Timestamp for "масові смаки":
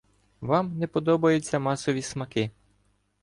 1.59-2.51